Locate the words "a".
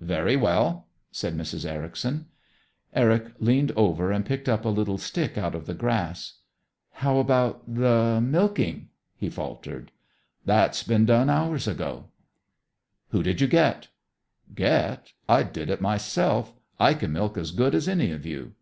4.64-4.68